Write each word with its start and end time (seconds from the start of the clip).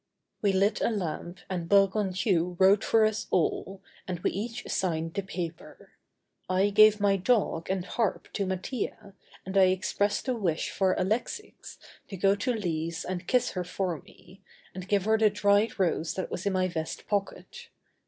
We 0.41 0.51
lit 0.51 0.81
a 0.81 0.89
lamp 0.89 1.41
and 1.47 1.69
Bergounhoux 1.69 2.55
wrote 2.59 2.83
for 2.83 3.05
us 3.05 3.27
all, 3.29 3.83
and 4.07 4.19
we 4.21 4.31
each 4.31 4.63
signed 4.67 5.13
the 5.13 5.21
paper. 5.21 5.91
I 6.49 6.71
gave 6.71 6.99
my 6.99 7.17
dog 7.17 7.69
and 7.69 7.85
harp 7.85 8.27
to 8.33 8.47
Mattia 8.47 9.13
and 9.45 9.55
I 9.55 9.65
expressed 9.65 10.27
a 10.27 10.33
wish 10.33 10.71
for 10.71 10.93
Alexix 10.95 11.77
to 12.07 12.17
go 12.17 12.33
to 12.33 12.51
Lise 12.51 13.05
and 13.05 13.27
kiss 13.27 13.51
her 13.51 13.63
for 13.63 14.01
me, 14.01 14.41
and 14.73 14.87
give 14.87 15.05
her 15.05 15.19
the 15.19 15.29
dried 15.29 15.77
rose 15.79 16.15
that 16.15 16.31
was 16.31 16.47
in 16.47 16.53
my 16.53 16.67
vest 16.67 17.05
pocket. 17.07 17.69